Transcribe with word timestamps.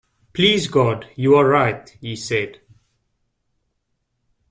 "Please 0.33 0.67
God 0.67 1.07
you 1.15 1.35
are 1.35 1.45
right," 1.47 1.87
he 2.01 2.15
said. 2.15 2.59